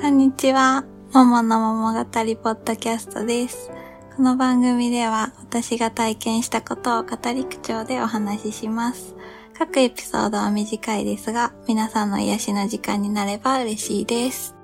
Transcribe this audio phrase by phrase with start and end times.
[0.00, 0.84] こんにちは。
[1.12, 3.68] ももの桃語りポッドキャストです。
[4.14, 9.16] この番組では私が体験したことを語り口調でお話しします。
[9.58, 14.54] 各エピソードは短いですが、皆さんの癒しの時間になれば嬉しいです。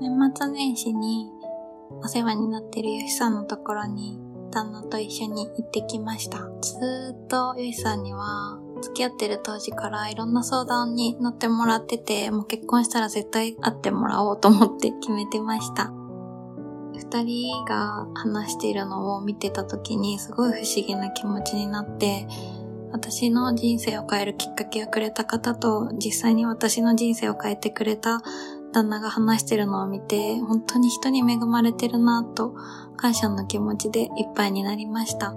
[0.00, 1.30] 年末年始に
[2.02, 6.38] お世話になっているよしさんのところに旦那と一緒に行ってきました。
[6.38, 15.92] ずーっとよしさんには付き合ってる当時からいろんな相談に乗ってもらってて、もう結婚したら絶対会ってもらおうと思って決めてました。
[16.94, 22.26] 二人が話しているのを見てた時にすごい不思議な気持ちになって、
[22.92, 28.22] 私の人生を変えるきっかけをくれた方と実際に私の人生を変えてくれた
[28.72, 32.54] 旦那が話してるのを見て、本当に人に恵まれてるなと
[32.96, 35.34] 感謝の気持ちでいっぱいになりました。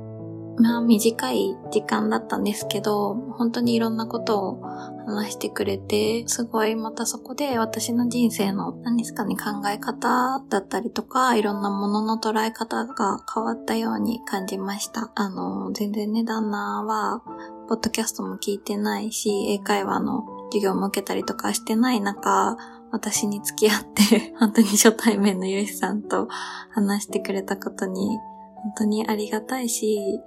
[0.58, 4.62] まあ短い時間だったんですけど、本当にいろんなことを
[5.06, 15.12] 話してくれて、すごいまたそこで私の人生の何ですかね考え方だったりとか、いろんなものの捉え方が変わったように感じました。
[15.16, 17.22] あの、全然ね、旦那は、
[17.68, 22.58] ポッドキャストも聞いてないし、英会話の授業も受けたりとかしてない中、
[22.96, 26.30] 私に付き合って、本当に初対面のゆしさんと
[26.72, 28.08] 話してくれたことに、
[28.56, 30.22] 本当にありがたいし、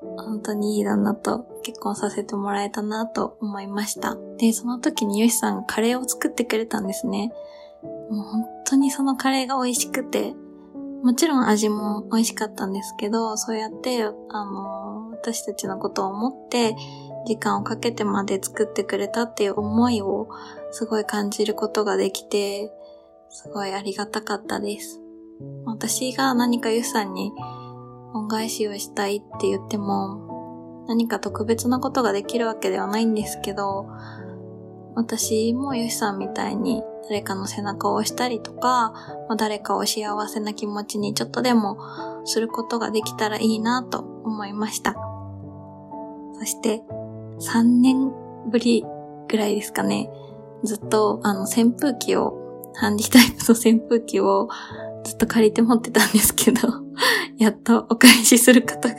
[0.00, 4.16] 本当にいい旦那と結婚させてもらえたなと思いました。
[4.36, 7.32] で、その時にゆしさんがカレーを作ってくれたんですね。
[8.10, 10.34] もう本当にそのカレーが美味しくて、
[11.04, 14.08] もちろん味も美味しかったんですけど、そうやって、あ
[14.44, 16.74] の、私たちのことを思って、
[17.26, 20.28] 時間をかけてまで作ってくれたっていう思いを
[20.70, 22.72] すごい感じることができて、
[23.28, 25.00] すごいありがたかったです。
[25.64, 27.32] 私が何かゆしさんに
[28.14, 33.86] 恩返しをしたいって言っても、何か特別なことができるわけではないんですけど、
[34.94, 38.94] 私もゆしさんみたいに誰かの背中を押したりとか、
[39.38, 41.78] 誰かを幸せな気持ちにちょっとでも
[42.24, 44.94] することができたらいいなと思いました。
[46.38, 46.82] そして、
[47.42, 48.12] 3年
[48.50, 48.84] ぶり
[49.28, 50.10] ぐらいですかね。
[50.64, 52.38] ずっと、あの、扇風機を、
[52.74, 54.48] ハンディタイプの扇風機を
[55.04, 56.68] ずっと借りて持ってたんですけど、
[57.36, 58.94] やっとお返しすることが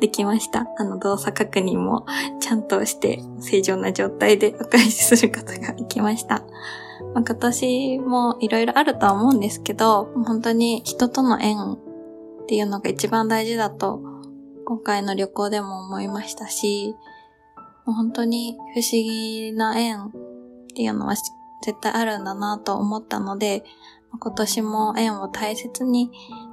[0.00, 0.66] できました。
[0.78, 2.06] あの、動作確認も
[2.40, 6.44] ちゃんとして、正常な状態でお返しすることができました。
[7.14, 11.78] まあ、今年もいろいろあるとは思うんですけど、本当に人との縁
[12.42, 14.00] っていうのが一番大事だと、
[14.64, 16.94] 今回の旅行でも思いましたし、
[17.86, 20.12] もう本当に不思議な縁っ
[20.74, 23.64] ていうのは絶対あるんだなと思ったので、
[24.18, 26.10] 今年も縁を大切に、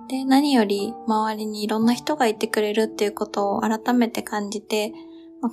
[0.08, 4.94] で、何より周りにいろんな人がいてくれるっていうことを改めて感じて、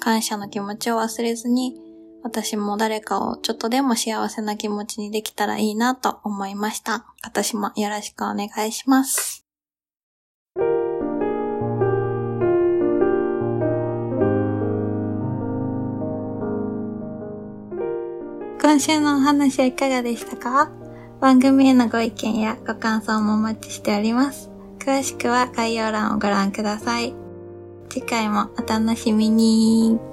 [0.01, 1.81] 感謝の気持ちを忘れずに、
[2.23, 7.07] 私も誰かをちょっとでも幸せな気持ちにできたらいいなと思いました。
[7.23, 9.50] 私もよろしくお願いします。
[18.81, 20.71] 今週のお話はいかがでしたか？
[21.21, 24.51] 番組へのご意見やご感想もお待ちしております。
[24.79, 27.13] 詳しくは概要欄をご覧ください。
[27.91, 30.10] 次回もお楽しみに。